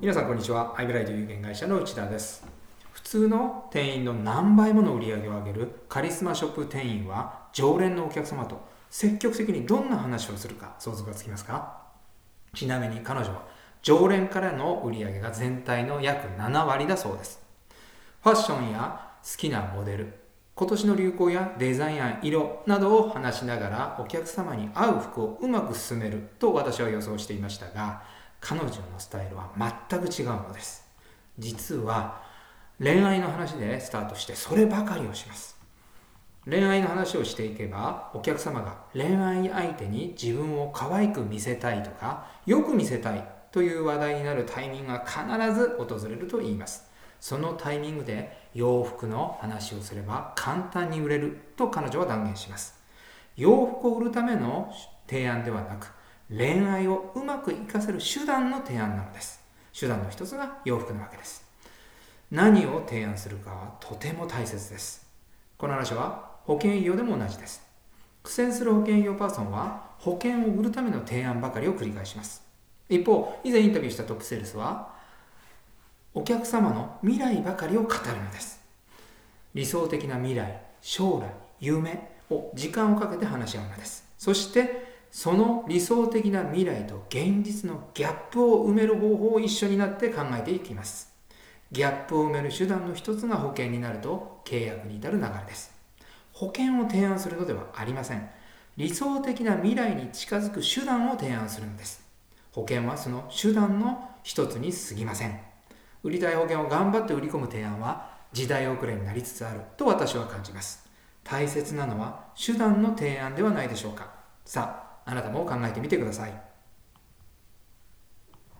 [0.00, 0.76] 皆さんこんにちは。
[0.78, 2.46] アイブライト有限会社の内田です。
[2.92, 11.82] 普通の店員の何倍もの売り上げを上げるカリスマショップ店員は常連のお客様と積極的にどんな話をするか想像がつきますか？
[12.54, 13.42] ちなみに彼女は
[13.82, 17.42] 常連からの売り上げが全体の約7割だそうです。
[18.22, 20.14] ファッションや好きなモデル
[20.54, 28.04] 今年の流行やデザイン案色などを話しながらお客様に合う服をうまく進めると私は予想していましたが
[28.40, 29.50] 彼女のスタイルは
[29.88, 30.86] 全く違うのです。
[31.38, 32.22] 実は
[32.80, 35.58] 恋愛の話でスタートしてそればかりをします。
[36.48, 46.88] 恋愛の話をしていけばお客様が恋愛相手に自分を可愛く見せたいとかよく見せたいという話題になるタイミングが必ず訪れると言います。
[47.20, 52.80] そのタイミングで洋服の話をすれば簡単に売れると彼女は断言します。
[53.36, 54.72] 洋服を売るための
[55.08, 55.92] 提案ではなく
[56.30, 59.40] 恋愛をうまく活かせる手段の提案なのです。
[59.78, 61.44] 手段の一つが洋服なわけです。
[62.30, 65.06] 何を提案するかはとても大切です。
[65.56, 67.62] この話は保険医療でも同じです。
[68.22, 72.42] 苦戦する保険医療パーソンは保険を売るための提案ばかりを繰り返します。
[72.88, 74.90] 一方以前インタビューしたトップセールスは
[76.12, 78.60] お客様の未来ばかりを語るのです。
[79.54, 84.06] 理想的な未来将来夢を時間をかけて話し合うのです。
[84.18, 91.12] そしてその理想的な未来と現実のギャップを埋める方法を一緒になって考えていきます。
[91.72, 95.72] ギャップを埋める手段の一つが保険になると契約に至る流れです。
[96.32, 98.28] 保険を提案するのではありません。
[98.76, 102.02] 理想的な未来に近づく手段を提案するのです。
[102.52, 105.40] 保険はその手段の一つに過ぎません。
[106.02, 110.88] 売りたい保険を頑張って売り込む提案は時代遅れになりつつあると私は感じます。
[111.24, 114.10] 大切なのは手段の提案ではないでしょうか。
[114.44, 116.47] さああなたも考えてみてください。